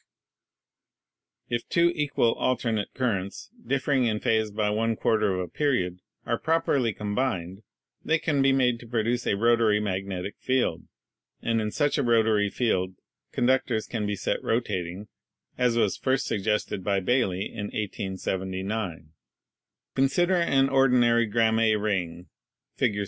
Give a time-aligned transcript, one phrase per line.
[1.47, 6.39] If two equal alternate currents, differing in phase by one quarter of a period, are
[6.39, 7.61] properly combined,
[8.03, 10.87] they can be made to produce a rotatory magnetic field.
[11.43, 12.95] And in such a rotatory field
[13.31, 15.07] conductors can be set rotating,
[15.55, 19.09] as was first suggested by Baily in 1879.
[19.93, 22.25] "Consider an ordinary Gramme ring
[22.75, 22.99] (Fig.